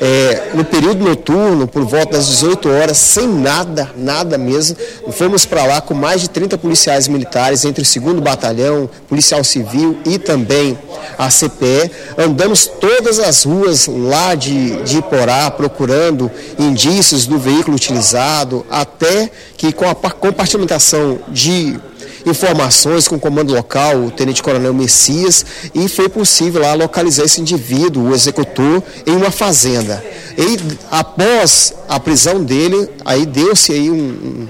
é, 0.00 0.50
no 0.54 0.64
período 0.64 1.04
noturno, 1.04 1.66
por 1.66 1.84
volta 1.84 2.16
das 2.16 2.26
18 2.26 2.70
horas, 2.70 2.98
sem 2.98 3.28
nada, 3.28 3.90
nada 3.96 4.38
mesmo. 4.38 4.76
Fomos 5.12 5.44
para 5.44 5.64
lá 5.64 5.80
com 5.80 5.94
mais 5.94 6.20
de 6.20 6.30
30 6.30 6.56
policiais 6.58 7.08
militares, 7.08 7.64
entre 7.64 7.82
o 7.82 8.00
2 8.00 8.20
Batalhão, 8.20 8.88
Policial 9.08 9.42
Civil 9.42 9.98
e 10.04 10.18
também 10.18 10.78
a 11.18 11.28
CPE. 11.28 11.90
Andamos 12.16 12.66
todas 12.66 13.18
as 13.18 13.42
ruas 13.42 13.88
lá 13.88 14.34
de, 14.36 14.80
de 14.84 14.98
Iporá, 14.98 15.50
procurando 15.50 16.30
indícios 16.58 17.26
do 17.26 17.38
veículo 17.38 17.76
utilizado, 17.76 18.64
até 18.70 19.30
que 19.56 19.72
com 19.72 19.88
a 19.88 19.94
compartimentação 19.94 21.18
de 21.28 21.78
informações 22.26 23.08
com 23.08 23.16
o 23.16 23.20
comando 23.20 23.54
local, 23.54 24.04
o 24.04 24.10
Tenente 24.10 24.42
Coronel 24.42 24.74
Messias, 24.74 25.44
e 25.74 25.88
foi 25.88 26.08
possível 26.08 26.62
lá 26.62 26.74
localizar 26.74 27.24
esse 27.24 27.40
indivíduo, 27.40 28.10
o 28.10 28.14
executor, 28.14 28.82
em 29.06 29.16
uma 29.16 29.30
fazenda. 29.30 30.04
E 30.36 30.58
após 30.90 31.74
a 31.88 31.98
prisão 31.98 32.42
dele, 32.42 32.88
aí 33.04 33.24
deu-se 33.24 33.72
aí 33.72 33.90
um, 33.90 34.48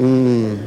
um, 0.00 0.04
um 0.04 0.58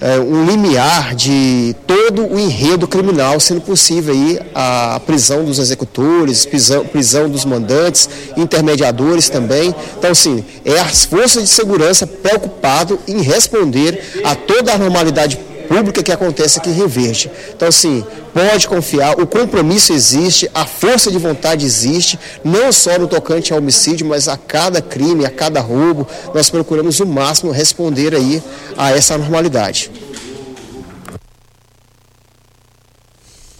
é, 0.00 0.18
um 0.18 0.44
limiar 0.44 1.14
de 1.14 1.74
todo 1.86 2.26
o 2.26 2.38
enredo 2.38 2.86
criminal, 2.86 3.38
sendo 3.40 3.60
possível 3.60 4.12
aí 4.12 4.38
a 4.54 5.00
prisão 5.06 5.44
dos 5.44 5.58
executores, 5.58 6.44
prisão, 6.44 6.84
prisão 6.84 7.28
dos 7.28 7.44
mandantes, 7.44 8.08
intermediadores 8.36 9.28
também. 9.28 9.74
Então, 9.98 10.14
sim, 10.14 10.44
é 10.64 10.78
as 10.80 11.04
forças 11.04 11.44
de 11.44 11.48
segurança 11.48 12.06
preocupado 12.06 12.98
em 13.06 13.22
responder 13.22 14.22
a 14.24 14.34
toda 14.34 14.72
a 14.72 14.78
normalidade 14.78 15.38
que 16.04 16.12
acontece 16.12 16.58
aqui 16.58 16.70
em 16.70 16.74
Rio 16.74 16.88
Verde. 16.88 17.30
Então, 17.54 17.68
assim, 17.68 18.04
pode 18.32 18.68
confiar, 18.68 19.18
o 19.18 19.26
compromisso 19.26 19.92
existe, 19.92 20.50
a 20.54 20.66
força 20.66 21.10
de 21.10 21.18
vontade 21.18 21.64
existe, 21.64 22.18
não 22.44 22.72
só 22.72 22.98
no 22.98 23.08
tocante 23.08 23.52
ao 23.52 23.58
homicídio, 23.58 24.06
mas 24.06 24.28
a 24.28 24.36
cada 24.36 24.82
crime, 24.82 25.24
a 25.24 25.30
cada 25.30 25.60
roubo, 25.60 26.06
nós 26.34 26.50
procuramos 26.50 27.00
o 27.00 27.06
máximo 27.06 27.50
responder 27.50 28.14
aí 28.14 28.42
a 28.76 28.90
essa 28.90 29.16
normalidade. 29.16 29.90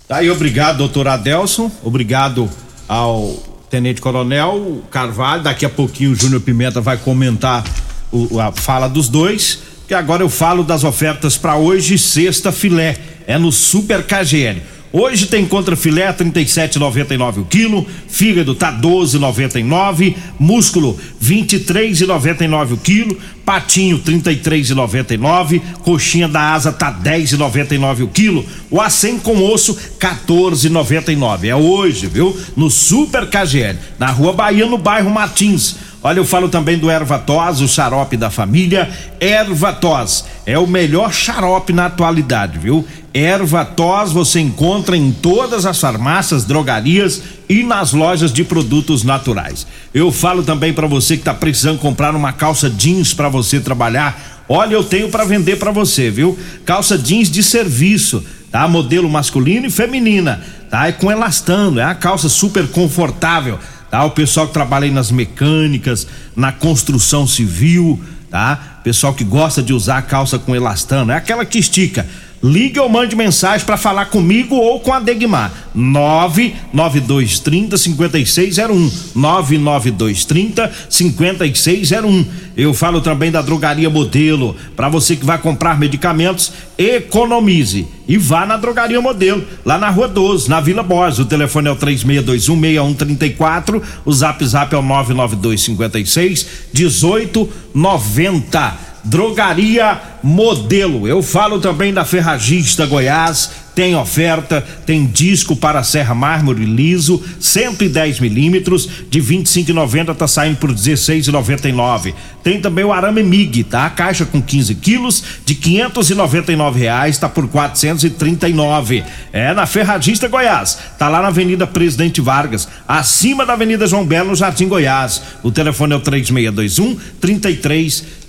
Tá 0.06 0.16
aí, 0.16 0.30
obrigado, 0.30 0.78
doutor 0.78 1.08
Adelson, 1.08 1.70
obrigado 1.82 2.50
ao 2.86 3.36
Tenente 3.70 4.00
Coronel 4.00 4.82
Carvalho, 4.90 5.42
daqui 5.42 5.64
a 5.64 5.70
pouquinho 5.70 6.12
o 6.12 6.14
Júnior 6.14 6.42
Pimenta 6.42 6.80
vai 6.80 6.98
comentar 6.98 7.64
o, 8.12 8.38
a 8.38 8.52
fala 8.52 8.86
dos 8.86 9.08
dois 9.08 9.73
que 9.86 9.94
agora 9.94 10.22
eu 10.22 10.28
falo 10.28 10.62
das 10.62 10.84
ofertas 10.84 11.36
para 11.36 11.56
hoje, 11.56 11.98
sexta 11.98 12.50
filé, 12.50 12.96
é 13.26 13.36
no 13.38 13.52
Super 13.52 14.02
KGL. 14.02 14.74
Hoje 14.96 15.26
tem 15.26 15.44
contra 15.44 15.74
filé 15.74 16.12
37,99 16.12 17.38
o 17.38 17.44
quilo, 17.44 17.84
fígado 18.06 18.54
tá 18.54 18.72
12,99, 18.72 20.14
músculo 20.38 20.96
23,99 21.20 22.74
o 22.74 22.76
quilo, 22.76 23.18
patinho 23.44 23.98
33,99, 23.98 25.60
coxinha 25.82 26.28
da 26.28 26.52
asa 26.52 26.72
tá 26.72 26.92
10,99 26.92 28.04
o 28.04 28.06
quilo, 28.06 28.46
o 28.70 28.80
acém 28.80 29.18
com 29.18 29.36
osso 29.42 29.76
14,99. 29.98 31.48
É 31.48 31.56
hoje, 31.56 32.06
viu? 32.06 32.38
No 32.56 32.70
Super 32.70 33.26
KGL, 33.28 33.76
na 33.98 34.12
Rua 34.12 34.32
Bahia, 34.32 34.64
no 34.64 34.78
bairro 34.78 35.10
Martins. 35.10 35.74
Olha, 36.06 36.18
eu 36.18 36.24
falo 36.26 36.50
também 36.50 36.76
do 36.76 36.90
Ervatos, 36.90 37.62
o 37.62 37.66
xarope 37.66 38.14
da 38.14 38.28
família. 38.28 38.90
Ervatos 39.18 40.26
é 40.44 40.58
o 40.58 40.66
melhor 40.66 41.10
xarope 41.10 41.72
na 41.72 41.86
atualidade, 41.86 42.58
viu? 42.58 42.86
Ervatos 43.14 44.12
você 44.12 44.38
encontra 44.38 44.98
em 44.98 45.10
todas 45.10 45.64
as 45.64 45.80
farmácias, 45.80 46.44
drogarias 46.44 47.22
e 47.48 47.62
nas 47.62 47.94
lojas 47.94 48.30
de 48.30 48.44
produtos 48.44 49.02
naturais. 49.02 49.66
Eu 49.94 50.12
falo 50.12 50.42
também 50.42 50.74
para 50.74 50.86
você 50.86 51.14
que 51.14 51.22
está 51.22 51.32
precisando 51.32 51.78
comprar 51.78 52.14
uma 52.14 52.34
calça 52.34 52.68
jeans 52.68 53.14
para 53.14 53.30
você 53.30 53.58
trabalhar. 53.58 54.44
Olha, 54.46 54.74
eu 54.74 54.84
tenho 54.84 55.08
para 55.08 55.24
vender 55.24 55.56
para 55.56 55.70
você, 55.70 56.10
viu? 56.10 56.38
Calça 56.66 56.98
jeans 56.98 57.30
de 57.30 57.42
serviço, 57.42 58.22
tá? 58.52 58.68
Modelo 58.68 59.08
masculino 59.08 59.68
e 59.68 59.70
feminina, 59.70 60.44
tá? 60.68 60.86
É 60.86 60.92
com 60.92 61.10
elastano, 61.10 61.80
é 61.80 61.84
a 61.84 61.94
calça 61.94 62.28
super 62.28 62.68
confortável 62.68 63.58
tá? 63.94 64.04
O 64.04 64.10
pessoal 64.10 64.48
que 64.48 64.52
trabalha 64.52 64.86
aí 64.86 64.90
nas 64.90 65.12
mecânicas, 65.12 66.04
na 66.34 66.50
construção 66.50 67.28
civil, 67.28 68.02
tá? 68.28 68.80
Pessoal 68.82 69.14
que 69.14 69.22
gosta 69.22 69.62
de 69.62 69.72
usar 69.72 69.98
a 69.98 70.02
calça 70.02 70.36
com 70.36 70.52
elastano, 70.52 71.12
é 71.12 71.16
aquela 71.16 71.44
que 71.44 71.60
estica. 71.60 72.04
Ligue 72.44 72.78
ou 72.78 72.88
mande 72.90 73.16
mensagem 73.16 73.64
para 73.64 73.78
falar 73.78 74.04
comigo 74.06 74.54
ou 74.54 74.78
com 74.78 74.92
a 74.92 75.00
Degmar. 75.00 75.50
99230 75.74 77.78
5601. 77.78 78.90
99230 79.14 80.70
5601. 80.90 82.26
Eu 82.54 82.74
falo 82.74 83.00
também 83.00 83.30
da 83.30 83.40
drogaria 83.40 83.88
Modelo. 83.88 84.54
Para 84.76 84.90
você 84.90 85.16
que 85.16 85.24
vai 85.24 85.38
comprar 85.38 85.80
medicamentos, 85.80 86.52
economize 86.76 87.88
e 88.06 88.18
vá 88.18 88.44
na 88.44 88.58
drogaria 88.58 89.00
Modelo, 89.00 89.42
lá 89.64 89.78
na 89.78 89.88
Rua 89.88 90.06
12, 90.06 90.50
na 90.50 90.60
Vila 90.60 90.82
Borges. 90.82 91.20
O 91.20 91.24
telefone 91.24 91.68
é 91.68 91.72
o 91.72 91.76
36216134, 91.76 93.80
o 94.04 94.12
Zap 94.12 94.44
Zap 94.44 94.74
é 94.74 94.78
o 94.78 94.82
99256 94.82 96.46
1890. 96.74 98.93
Drogaria 99.04 100.00
Modelo. 100.22 101.06
Eu 101.06 101.22
falo 101.22 101.60
também 101.60 101.92
da 101.92 102.04
Ferragista 102.04 102.86
Goiás 102.86 103.64
tem 103.74 103.96
oferta, 103.96 104.64
tem 104.86 105.04
disco 105.04 105.56
para 105.56 105.82
serra 105.82 106.14
mármore 106.14 106.64
liso, 106.64 107.20
110 107.40 108.20
milímetros, 108.20 108.88
de 109.10 109.20
25,90 109.20 110.14
tá 110.14 110.28
saindo 110.28 110.58
por 110.58 110.72
16,99. 110.72 112.14
Tem 112.42 112.60
também 112.60 112.84
o 112.84 112.92
arame 112.92 113.22
MIG, 113.22 113.64
tá? 113.64 113.86
A 113.86 113.90
caixa 113.90 114.24
com 114.24 114.40
15 114.40 114.76
quilos, 114.76 115.24
de 115.44 115.54
599 115.56 116.78
reais, 116.78 117.18
tá 117.18 117.28
por 117.28 117.48
439. 117.48 119.02
É 119.32 119.52
na 119.52 119.66
Ferragista 119.66 120.28
Goiás, 120.28 120.78
tá 120.98 121.08
lá 121.08 121.20
na 121.20 121.28
Avenida 121.28 121.66
Presidente 121.66 122.20
Vargas, 122.20 122.68
acima 122.86 123.44
da 123.44 123.54
Avenida 123.54 123.86
João 123.86 124.06
Belo, 124.06 124.30
no 124.30 124.36
Jardim 124.36 124.68
Goiás. 124.68 125.20
O 125.42 125.50
telefone 125.50 125.94
é 125.94 125.96
o 125.96 126.00
3621 126.00 126.96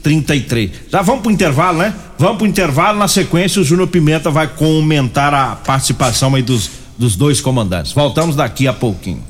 3333. 0.05 0.91
Já 0.91 1.01
vamos 1.01 1.23
pro 1.23 1.31
intervalo, 1.31 1.79
né? 1.79 1.95
Vamos 2.19 2.37
pro 2.37 2.45
intervalo, 2.45 2.99
na 2.99 3.07
sequência 3.07 3.59
o 3.59 3.65
Júnior 3.65 3.87
Pimenta 3.87 4.29
vai 4.29 4.47
comentar 4.47 5.33
a 5.33 5.55
participação 5.55 6.35
aí 6.35 6.43
dos, 6.43 6.69
dos 6.95 7.15
dois 7.15 7.41
comandantes. 7.41 7.91
Voltamos 7.91 8.35
daqui 8.35 8.67
a 8.67 8.73
pouquinho. 8.73 9.23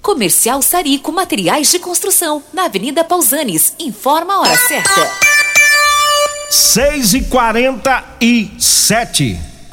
Comercial 0.00 0.62
Sarico 0.62 1.12
Materiais 1.12 1.70
de 1.70 1.78
Construção, 1.78 2.42
na 2.52 2.64
Avenida 2.64 3.04
Pausanes. 3.04 3.74
Informa 3.78 4.34
a 4.34 4.40
hora 4.40 4.56
certa. 4.56 5.10
6 6.50 7.14
e 7.14 7.22
47 7.24 9.51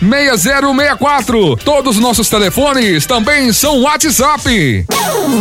6064. 0.00 1.56
Todos 1.56 1.96
os 1.96 2.02
nossos 2.02 2.28
telefones 2.28 3.06
também 3.06 3.52
são 3.52 3.82
WhatsApp. 3.82 4.86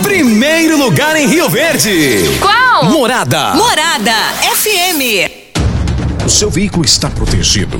Primeiro 0.02 0.78
lugar 0.78 1.16
em 1.16 1.28
Rio 1.28 1.50
Verde. 1.50 2.38
Qual? 2.40 2.86
Morada. 2.86 3.56
Morada 3.56 4.14
FM. 4.56 5.46
O 6.26 6.30
seu 6.30 6.50
veículo 6.50 6.86
está 6.86 7.10
protegido? 7.10 7.80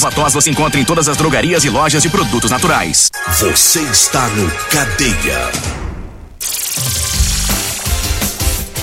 vitaminas. 0.00 0.10
Ervatós 0.10 0.32
você 0.32 0.50
encontra 0.50 0.80
em 0.80 0.84
todas 0.84 1.08
as 1.08 1.16
drogarias 1.16 1.64
e 1.64 1.70
lojas 1.70 2.02
de 2.02 2.08
produtos 2.08 2.50
naturais. 2.50 3.10
Você 3.38 3.80
está 3.80 4.26
no 4.28 4.50
Cadeia. 4.70 5.50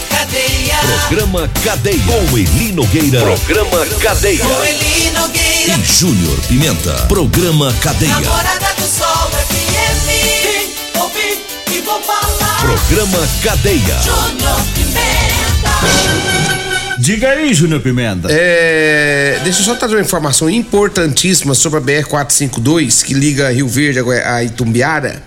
Cadeia. 0.09 0.77
Programa 0.81 1.49
Cadeia. 1.63 2.03
Com 2.05 2.37
Eli 2.37 2.71
Nogueira. 2.71 3.21
Programa 3.21 3.85
Cadeia. 4.01 4.43
Com 4.43 4.63
Eli 4.63 5.11
Nogueira. 5.11 5.73
E 5.73 5.83
Júnior 5.83 6.37
Pimenta. 6.47 6.93
Programa 7.07 7.73
Cadeia. 7.81 8.19
Namorada 8.19 8.73
do 8.75 8.87
Sol 8.87 9.31
FM. 9.31 10.07
Vim, 10.43 10.99
ouvi 10.99 11.41
e 11.71 11.81
vou 11.81 12.01
falar. 12.01 12.61
Programa 12.61 13.27
Cadeia. 13.43 13.99
Júnior 14.03 14.61
Pimenta. 14.75 16.66
Diga 16.99 17.29
aí, 17.29 17.53
Júnior 17.53 17.79
Pimenta. 17.81 18.27
É, 18.31 19.39
deixa 19.43 19.61
eu 19.61 19.65
só 19.65 19.75
trazer 19.75 19.95
uma 19.95 20.01
informação 20.01 20.49
importantíssima 20.49 21.53
sobre 21.53 21.77
a 21.77 21.81
BR-452 21.81 23.03
que 23.03 23.13
liga 23.13 23.51
Rio 23.51 23.67
Verde 23.67 23.99
a 24.25 24.43
Itumbiara. 24.43 25.21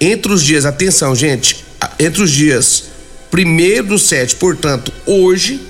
Entre 0.00 0.32
os 0.32 0.42
dias, 0.42 0.64
atenção, 0.64 1.14
gente, 1.14 1.64
entre 1.98 2.22
os 2.22 2.30
dias 2.30 2.84
1 3.32 3.84
do 3.84 3.98
7, 3.98 4.36
portanto, 4.36 4.92
hoje, 5.04 5.60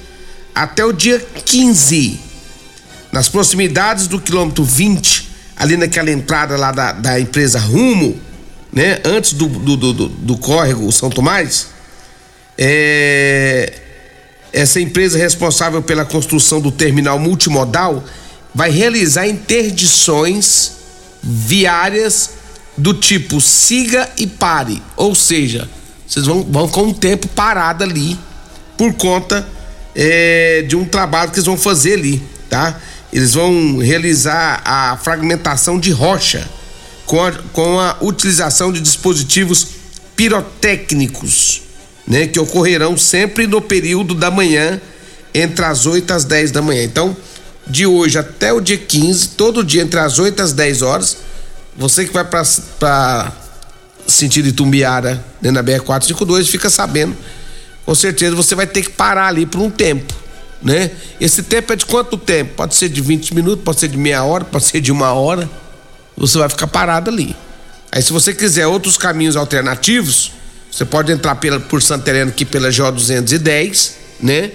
até 0.54 0.84
o 0.84 0.92
dia 0.92 1.18
15, 1.18 2.20
nas 3.10 3.28
proximidades 3.28 4.06
do 4.06 4.20
quilômetro 4.20 4.64
20, 4.64 5.30
ali 5.56 5.78
naquela 5.78 6.10
entrada 6.10 6.56
lá 6.56 6.72
da, 6.72 6.92
da 6.92 7.20
empresa 7.20 7.58
Rumo, 7.58 8.20
né? 8.70 9.00
Antes 9.04 9.32
do, 9.32 9.46
do, 9.46 9.76
do, 9.76 10.08
do, 10.08 10.36
córrego 10.36 10.90
São 10.92 11.08
Tomás, 11.08 11.68
é 12.58 13.81
essa 14.52 14.80
empresa 14.80 15.16
responsável 15.16 15.82
pela 15.82 16.04
construção 16.04 16.60
do 16.60 16.70
terminal 16.70 17.18
multimodal 17.18 18.04
vai 18.54 18.70
realizar 18.70 19.26
interdições 19.26 20.72
viárias 21.22 22.30
do 22.76 22.92
tipo 22.92 23.40
siga 23.40 24.08
e 24.16 24.26
pare, 24.26 24.82
ou 24.96 25.14
seja, 25.14 25.68
vocês 26.06 26.26
vão, 26.26 26.42
vão 26.42 26.68
com 26.68 26.84
um 26.84 26.92
tempo 26.92 27.28
parado 27.28 27.84
ali 27.84 28.18
por 28.76 28.92
conta 28.94 29.46
é, 29.94 30.62
de 30.62 30.76
um 30.76 30.84
trabalho 30.84 31.30
que 31.30 31.36
eles 31.36 31.46
vão 31.46 31.56
fazer 31.56 31.94
ali, 31.94 32.22
tá? 32.50 32.78
Eles 33.12 33.34
vão 33.34 33.78
realizar 33.78 34.62
a 34.64 34.96
fragmentação 34.96 35.78
de 35.78 35.90
rocha 35.90 36.48
com 37.04 37.22
a, 37.22 37.32
com 37.52 37.78
a 37.78 37.96
utilização 38.00 38.72
de 38.72 38.80
dispositivos 38.80 39.68
pirotécnicos 40.16 41.61
né, 42.06 42.26
que 42.26 42.38
ocorrerão 42.38 42.96
sempre 42.96 43.46
no 43.46 43.60
período 43.60 44.14
da 44.14 44.30
manhã, 44.30 44.80
entre 45.34 45.64
as 45.64 45.86
8 45.86 46.12
às 46.12 46.24
10 46.24 46.50
da 46.50 46.60
manhã. 46.60 46.84
Então, 46.84 47.16
de 47.66 47.86
hoje 47.86 48.18
até 48.18 48.52
o 48.52 48.60
dia 48.60 48.76
15, 48.76 49.28
todo 49.28 49.64
dia 49.64 49.82
entre 49.82 49.98
as 49.98 50.18
8 50.18 50.42
às 50.42 50.52
10 50.52 50.82
horas, 50.82 51.18
você 51.76 52.04
que 52.04 52.12
vai 52.12 52.24
para 52.24 53.32
sentido 54.06 54.48
Itumbiara, 54.48 55.24
né, 55.40 55.50
na 55.50 55.62
BR-452, 55.62 56.46
fica 56.46 56.68
sabendo, 56.68 57.16
com 57.86 57.94
certeza 57.94 58.34
você 58.36 58.54
vai 58.54 58.66
ter 58.66 58.82
que 58.82 58.90
parar 58.90 59.28
ali 59.28 59.46
por 59.46 59.60
um 59.60 59.70
tempo, 59.70 60.12
né? 60.62 60.90
Esse 61.20 61.42
tempo 61.42 61.72
é 61.72 61.76
de 61.76 61.86
quanto 61.86 62.16
tempo? 62.16 62.54
Pode 62.54 62.74
ser 62.74 62.88
de 62.88 63.00
20 63.00 63.34
minutos, 63.34 63.64
pode 63.64 63.80
ser 63.80 63.88
de 63.88 63.96
meia 63.96 64.22
hora, 64.22 64.44
pode 64.44 64.64
ser 64.64 64.80
de 64.80 64.92
uma 64.92 65.12
hora. 65.12 65.50
Você 66.16 66.38
vai 66.38 66.48
ficar 66.48 66.66
parado 66.66 67.10
ali. 67.10 67.34
Aí, 67.90 68.00
se 68.00 68.12
você 68.12 68.32
quiser 68.32 68.66
outros 68.66 68.96
caminhos 68.96 69.36
alternativos, 69.36 70.32
você 70.72 70.86
pode 70.86 71.12
entrar 71.12 71.34
pela, 71.34 71.60
por 71.60 71.82
Santa 71.82 72.08
Helena 72.08 72.30
aqui 72.30 72.46
pela 72.46 72.72
J 72.72 72.90
210, 72.90 73.96
né? 74.22 74.50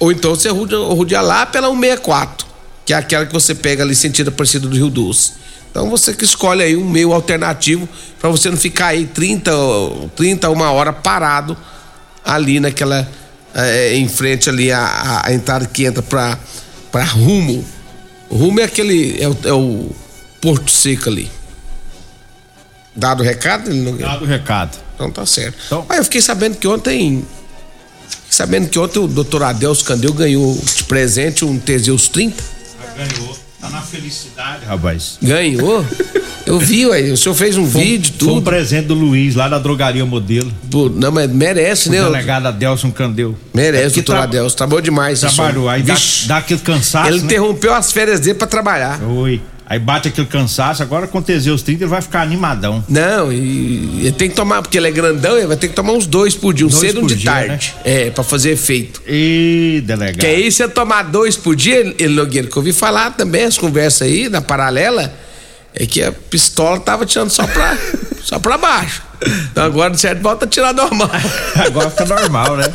Ou 0.00 0.10
então 0.10 0.34
você 0.34 0.48
rodear 0.48 1.24
lá 1.24 1.46
pela 1.46 1.68
164, 1.68 2.44
que 2.84 2.92
é 2.92 2.96
aquela 2.96 3.24
que 3.24 3.32
você 3.32 3.54
pega 3.54 3.84
ali 3.84 3.94
sentido 3.94 4.28
Aparecida 4.28 4.66
do 4.66 4.74
Rio 4.74 4.90
Doce. 4.90 5.34
Então 5.70 5.88
você 5.88 6.12
que 6.12 6.24
escolhe 6.24 6.62
aí 6.62 6.76
um 6.76 6.88
meio 6.88 7.12
alternativo 7.12 7.88
para 8.18 8.28
você 8.30 8.50
não 8.50 8.56
ficar 8.56 8.88
aí 8.88 9.06
30, 9.06 9.54
ou 9.54 10.10
30 10.16 10.50
uma 10.50 10.72
hora 10.72 10.92
parado 10.92 11.56
ali 12.24 12.58
naquela 12.58 13.08
é, 13.54 13.94
em 13.94 14.08
frente 14.08 14.48
ali 14.48 14.72
a, 14.72 14.80
a, 14.80 15.28
a 15.28 15.32
entrada 15.32 15.66
que 15.66 15.84
entra 15.84 16.02
para 16.02 16.36
para 16.90 17.04
Rumo. 17.04 17.64
O 18.28 18.36
Rumo 18.36 18.58
é 18.58 18.64
aquele 18.64 19.22
é 19.22 19.28
o, 19.28 19.36
é 19.44 19.52
o 19.52 19.90
Porto 20.40 20.70
Seco 20.70 21.08
ali. 21.08 21.30
Dado 22.96 23.22
o 23.22 23.24
recado? 23.24 23.70
Dado 23.98 24.24
o 24.24 24.26
recado. 24.26 24.87
Então 24.98 25.10
tá 25.12 25.24
certo. 25.24 25.56
Então... 25.66 25.86
Ah, 25.88 25.96
eu 25.98 26.04
fiquei 26.04 26.20
sabendo 26.20 26.56
que 26.56 26.66
ontem. 26.66 27.24
Fiquei 28.08 28.32
sabendo 28.32 28.68
que 28.68 28.76
ontem 28.78 28.98
o 28.98 29.06
doutor 29.06 29.44
Adelso 29.44 29.84
Candeu 29.84 30.12
ganhou 30.12 30.60
de 30.76 30.82
presente 30.84 31.44
um 31.44 31.56
Teseus 31.56 32.08
30. 32.08 32.42
Ganhou. 32.96 33.38
Tá 33.60 33.70
na 33.70 33.80
felicidade, 33.80 34.64
rapaz. 34.66 35.18
Ganhou? 35.22 35.84
Eu 36.46 36.58
vi, 36.60 36.86
ué. 36.86 37.00
O 37.10 37.16
senhor 37.16 37.34
fez 37.34 37.56
um 37.56 37.68
Foi- 37.68 37.82
vídeo, 37.82 38.14
Foi 38.18 38.28
um 38.28 38.34
tudo. 38.36 38.42
presente 38.44 38.86
do 38.86 38.94
Luiz 38.94 39.34
lá 39.34 39.48
da 39.48 39.58
drogaria 39.58 40.04
modelo. 40.06 40.52
Pô, 40.70 40.88
não, 40.88 41.10
mas 41.10 41.28
merece, 41.30 41.88
o 41.88 41.92
né? 41.92 42.02
delegado 42.02 42.46
Adelson 42.46 42.90
Candeu. 42.92 43.36
Merece, 43.52 43.84
É 43.86 43.90
doutor 43.90 44.12
tra- 44.14 44.22
Adelso. 44.22 44.56
Trabalhou 44.56 44.80
demais. 44.80 45.22
esse 45.22 45.34
Trabalhou. 45.34 45.68
Aí 45.68 45.82
dá, 45.82 45.96
dá 46.26 46.36
aquele 46.38 46.60
cansaço. 46.60 47.08
Ele 47.10 47.18
né? 47.18 47.24
interrompeu 47.24 47.74
as 47.74 47.90
férias 47.92 48.20
dele 48.20 48.34
pra 48.34 48.46
trabalhar. 48.46 49.02
Oi. 49.02 49.40
Aí 49.68 49.78
bate 49.78 50.08
aquele 50.08 50.26
cansaço, 50.26 50.82
agora 50.82 51.06
com 51.06 51.18
o 51.18 51.22
Teseus 51.22 51.60
30 51.60 51.84
ele 51.84 51.90
vai 51.90 52.00
ficar 52.00 52.22
animadão. 52.22 52.82
Não, 52.88 53.30
e 53.30 54.00
ele 54.00 54.12
tem 54.12 54.30
que 54.30 54.34
tomar, 54.34 54.62
porque 54.62 54.78
ele 54.78 54.88
é 54.88 54.90
grandão, 54.90 55.36
ele 55.36 55.46
vai 55.46 55.56
ter 55.58 55.68
que 55.68 55.74
tomar 55.74 55.92
uns 55.92 56.06
dois 56.06 56.34
por 56.34 56.54
dia, 56.54 56.66
um 56.66 56.70
Dois 56.70 56.80
cedo 56.80 57.00
e 57.00 57.04
um 57.04 57.06
de 57.06 57.16
dia, 57.16 57.30
né? 57.32 57.46
tarde. 57.48 57.74
É, 57.84 58.10
pra 58.10 58.24
fazer 58.24 58.52
efeito. 58.52 59.02
E 59.06 59.82
delegado. 59.84 60.20
Que 60.20 60.26
aí 60.26 60.50
você 60.50 60.66
tomar 60.66 61.02
dois 61.02 61.36
por 61.36 61.54
dia, 61.54 61.94
ele 61.98 62.14
Nogueira, 62.14 62.48
que 62.48 62.56
eu 62.56 62.60
ouvi 62.60 62.72
falar 62.72 63.10
também, 63.10 63.44
as 63.44 63.58
conversas 63.58 64.08
aí, 64.08 64.28
na 64.30 64.40
paralela, 64.40 65.12
é 65.74 65.86
que 65.86 66.02
a 66.02 66.12
pistola 66.12 66.80
tava 66.80 67.04
tirando 67.06 67.30
só 67.30 67.46
pra, 67.46 67.76
só 68.22 68.38
pra 68.38 68.56
baixo. 68.58 69.02
Então 69.50 69.64
agora, 69.64 69.90
de 69.90 70.00
certo, 70.00 70.22
volta 70.22 70.44
a 70.44 70.48
tirar 70.48 70.72
normal. 70.72 71.10
Agora 71.66 71.90
fica 71.90 72.04
normal, 72.04 72.56
né? 72.56 72.72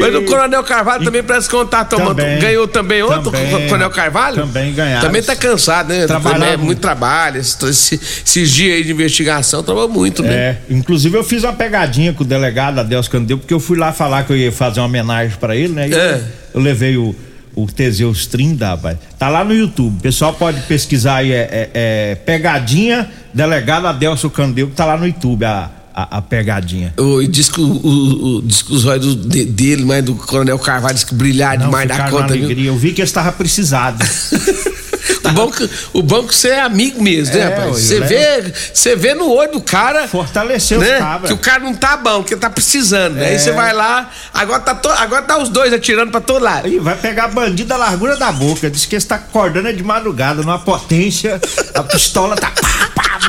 Mas 0.00 0.14
o 0.14 0.22
Coronel 0.24 0.64
Carvalho 0.64 1.04
também 1.04 1.22
parece 1.22 1.46
que 1.46 1.64
tá 1.66 1.84
tomando. 1.84 2.16
Também. 2.16 2.38
ganhou 2.38 2.66
também 2.66 3.02
ontem, 3.02 3.24
Também. 3.30 3.54
o 3.54 3.68
Coronel 3.68 3.90
Carvalho? 3.90 4.36
Também 4.36 4.72
ganharam. 4.72 5.02
Também 5.06 5.22
tá 5.22 5.36
cansado, 5.36 5.90
né? 5.90 6.06
Trabalhava 6.06 6.38
Também 6.40 6.54
é 6.54 6.56
muito 6.56 6.80
trabalho. 6.80 7.38
Esse- 7.38 7.66
esse- 7.68 8.00
esses 8.24 8.50
dias 8.50 8.76
aí 8.76 8.84
de 8.84 8.92
investigação, 8.92 9.62
trabalhou 9.62 9.90
muito, 9.90 10.22
né? 10.22 10.32
É, 10.32 10.58
inclusive 10.70 11.18
eu 11.18 11.22
fiz 11.24 11.44
uma 11.44 11.52
pegadinha 11.52 12.14
com 12.14 12.24
o 12.24 12.26
delegado 12.26 12.78
Adelson 12.80 13.10
Candeu, 13.10 13.36
porque 13.36 13.52
eu 13.52 13.60
fui 13.60 13.76
lá 13.76 13.92
falar 13.92 14.24
que 14.24 14.32
eu 14.32 14.36
ia 14.38 14.50
fazer 14.50 14.80
uma 14.80 14.86
homenagem 14.86 15.36
pra 15.38 15.54
ele, 15.54 15.74
né? 15.74 15.86
E 15.88 15.92
É. 15.94 16.14
eu, 16.14 16.20
eu 16.54 16.60
levei 16.62 16.96
o, 16.96 17.14
o 17.54 17.66
Teseus 17.66 18.26
30, 18.26 18.66
rapaz. 18.66 18.98
Tá 19.18 19.28
lá 19.28 19.44
no 19.44 19.54
YouTube. 19.54 19.96
O 19.98 20.00
pessoal 20.00 20.32
pode 20.32 20.60
pesquisar 20.62 21.16
aí, 21.16 21.32
é, 21.32 21.36
é- 21.36 21.70
é 21.74 22.14
pegadinha 22.14 23.10
delegado 23.34 23.86
Adelson 23.86 24.28
Candeu, 24.30 24.68
que 24.68 24.74
tá 24.74 24.84
lá 24.84 24.96
no 24.96 25.06
YouTube, 25.06 25.44
a, 25.44 25.70
a, 25.94 26.18
a 26.18 26.22
pegadinha. 26.22 26.94
O, 26.98 27.20
e 27.20 27.26
diz 27.28 27.48
que 27.48 27.60
o, 27.60 27.64
o, 27.66 28.36
o- 28.38 28.42
diz 28.42 28.62
que 28.62 28.72
os 28.72 28.84
olhos 28.84 29.14
do- 29.14 29.28
de- 29.28 29.44
dele, 29.44 29.84
mas 29.84 30.04
do 30.04 30.14
Coronel 30.14 30.58
Carvalho, 30.58 30.94
diz 30.94 31.04
que 31.04 31.14
brilhar 31.14 31.56
demais 31.58 31.88
da 31.88 32.08
conta, 32.10 32.34
viu? 32.34 32.50
Eu 32.66 32.76
vi 32.76 32.92
que 32.92 33.00
eles 33.00 33.10
estavam 33.10 33.32
precisados. 33.32 34.30
O 35.40 35.50
que, 35.50 35.70
o 35.94 36.26
que 36.26 36.34
você 36.34 36.48
é 36.50 36.60
amigo 36.60 37.02
mesmo, 37.02 37.34
né, 37.34 37.40
É, 37.40 37.44
rapaz? 37.54 37.78
Você 37.78 38.00
vê, 38.00 38.52
você 38.72 38.96
vê 38.96 39.14
no 39.14 39.30
olho 39.30 39.52
do 39.52 39.60
cara. 39.60 40.06
Fortaleceu 40.08 40.78
né? 40.80 40.94
os 40.94 40.98
cabras. 40.98 41.30
Que 41.30 41.34
o 41.34 41.38
cara 41.38 41.60
não 41.60 41.74
tá 41.74 41.96
bom, 41.96 42.22
que 42.22 42.36
tá 42.36 42.50
precisando. 42.50 43.18
É. 43.18 43.28
Aí 43.28 43.38
você 43.38 43.52
vai 43.52 43.72
lá, 43.72 44.10
agora 44.34 44.60
tá, 44.60 44.74
to- 44.74 44.88
agora 44.90 45.22
tá 45.22 45.38
os 45.38 45.48
dois 45.48 45.72
atirando 45.72 46.10
pra 46.10 46.20
todo 46.20 46.42
lado. 46.42 46.68
Ih, 46.68 46.78
vai 46.78 46.96
pegar 46.96 47.28
bandido 47.28 47.68
da 47.68 47.76
largura 47.76 48.16
da 48.16 48.30
boca. 48.32 48.68
Diz 48.70 48.86
que 48.86 48.94
ele 48.96 49.02
está 49.02 49.16
acordando 49.16 49.68
é 49.68 49.72
de 49.72 49.82
madrugada, 49.82 50.42
numa 50.42 50.58
potência. 50.58 51.40
A 51.74 51.82
pistola 51.82 52.36
tá 52.36 52.50
pá, 52.50 52.79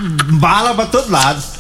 bala 0.02 0.74
pra 0.74 0.86
todo 0.86 1.12
lado. 1.12 1.42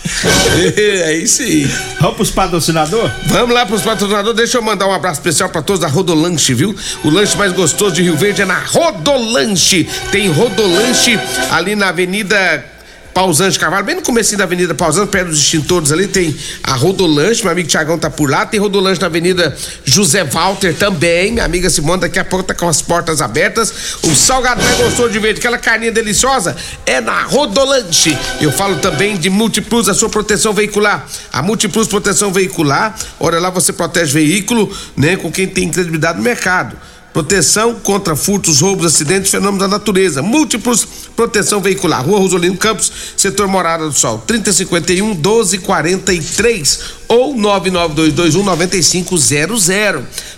É 0.83 1.13
isso 1.13 1.41
aí. 1.41 1.65
Vamos 1.99 2.15
pros 2.15 2.31
patrocinadores? 2.31 3.11
Vamos 3.27 3.53
lá 3.53 3.65
pros 3.65 3.81
patrocinadores. 3.81 4.35
Deixa 4.35 4.57
eu 4.57 4.61
mandar 4.61 4.87
um 4.87 4.93
abraço 4.93 5.19
especial 5.19 5.49
pra 5.49 5.61
todos 5.61 5.81
da 5.81 5.87
Rodolanche, 5.87 6.53
viu? 6.53 6.75
O 7.03 7.09
lanche 7.09 7.37
mais 7.37 7.53
gostoso 7.53 7.95
de 7.95 8.03
Rio 8.03 8.15
Verde 8.17 8.41
é 8.41 8.45
na 8.45 8.59
Rodolanche. 8.59 9.87
Tem 10.11 10.29
Rodolanche 10.29 11.19
ali 11.51 11.75
na 11.75 11.89
Avenida 11.89 12.70
Pausante 13.13 13.59
Carvalho, 13.59 13.85
bem 13.85 13.95
no 13.95 14.01
comecinho 14.01 14.37
da 14.37 14.45
Avenida 14.45 14.73
Pausante, 14.73 15.09
perto 15.09 15.29
dos 15.29 15.39
extintores 15.39 15.91
ali, 15.91 16.07
tem 16.07 16.35
a 16.63 16.73
Rodolanche, 16.73 17.43
meu 17.43 17.51
amigo 17.51 17.67
Tiagão 17.67 17.97
tá 17.97 18.09
por 18.09 18.29
lá, 18.29 18.45
tem 18.45 18.59
Rodolanche 18.59 19.01
na 19.01 19.07
Avenida 19.07 19.55
José 19.83 20.23
Walter 20.23 20.73
também, 20.73 21.33
minha 21.33 21.43
amiga 21.43 21.69
Simone 21.69 22.01
daqui 22.01 22.19
a 22.19 22.25
pouco 22.25 22.45
tá 22.45 22.53
com 22.53 22.67
as 22.69 22.81
portas 22.81 23.21
abertas, 23.21 23.97
o 24.03 24.15
salgado 24.15 24.63
mais 24.63 24.77
gostoso 24.77 25.09
de 25.09 25.19
verde, 25.19 25.39
aquela 25.39 25.57
carninha 25.57 25.91
deliciosa, 25.91 26.55
é 26.85 27.01
na 27.01 27.23
Rodolanche. 27.23 28.17
Eu 28.39 28.51
falo 28.51 28.77
também 28.77 29.17
de 29.17 29.29
Multiplus, 29.29 29.89
a 29.89 29.93
sua 29.93 30.09
proteção 30.09 30.53
veicular, 30.53 31.05
a 31.33 31.41
Multiplus 31.41 31.87
Proteção 31.87 32.31
Veicular, 32.31 32.95
olha 33.19 33.39
lá 33.39 33.49
você 33.49 33.73
protege 33.73 34.13
veículo, 34.13 34.73
né, 34.95 35.17
com 35.17 35.31
quem 35.31 35.47
tem 35.47 35.69
credibilidade 35.69 36.17
no 36.17 36.23
mercado. 36.23 36.77
Proteção 37.13 37.75
contra 37.75 38.15
furtos, 38.15 38.61
roubos, 38.61 38.85
acidentes, 38.85 39.29
fenômenos 39.29 39.59
da 39.59 39.67
natureza. 39.67 40.21
Múltiplos 40.21 40.87
proteção 41.15 41.61
veicular. 41.61 42.03
Rua 42.03 42.19
Rosolino 42.19 42.57
Campos, 42.57 42.91
setor 43.17 43.47
Morada 43.47 43.85
do 43.85 43.93
Sol. 43.93 44.19
3051 44.19 45.05
1243 45.15 46.79
ou 47.07 47.35
99221 47.35 48.43
9500. 48.43 49.67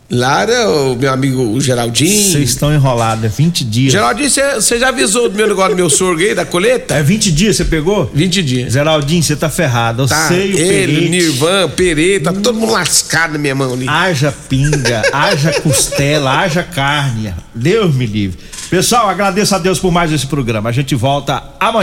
Lara, 0.08 0.70
o 0.70 0.96
meu 0.96 1.12
amigo 1.12 1.42
o 1.42 1.60
Geraldinho. 1.60 2.32
Vocês 2.32 2.50
estão 2.52 2.72
enrolados, 2.72 3.26
é 3.26 3.28
20 3.28 3.64
dias. 3.66 3.92
Geraldinho, 3.92 4.30
você 4.30 4.78
já 4.78 4.90
avisou 4.90 5.28
do 5.30 5.36
meu 5.36 5.48
negócio 5.48 5.72
do 5.72 5.76
meu 5.76 5.90
sorgo 5.90 6.22
aí, 6.22 6.36
da 6.36 6.46
coleta? 6.46 6.94
É 6.94 7.02
20 7.02 7.32
dias, 7.32 7.56
você 7.56 7.66
pegou? 7.66 8.12
20 8.14 8.44
dias. 8.44 8.74
Geraldinho, 8.74 9.24
você 9.24 9.36
tá 9.36 9.50
ferrado. 9.50 10.04
Eu 10.04 10.08
Tá, 10.08 10.28
sei 10.28 10.54
o 10.54 10.58
ele, 10.60 10.94
Perete. 10.96 11.10
Nirvan, 11.10 11.70
Pereta, 11.70 12.32
tá 12.32 12.40
todo 12.40 12.60
mundo 12.60 12.72
lascado 12.74 13.34
na 13.34 13.40
minha 13.40 13.56
mão 13.56 13.74
ali. 13.74 13.90
Haja 13.90 14.32
pinga, 14.48 15.02
haja 15.12 15.60
costela, 15.62 16.38
haja 16.40 16.62
carne. 16.62 17.34
Deus 17.56 17.96
me 17.96 18.06
livre. 18.06 18.38
Pessoal, 18.70 19.10
agradeço 19.10 19.56
a 19.56 19.58
Deus 19.58 19.80
por 19.80 19.92
mais 19.92 20.12
esse 20.12 20.28
programa. 20.28 20.70
A 20.70 20.72
gente 20.72 20.94
volta 20.94 21.42
amanhã. 21.60 21.74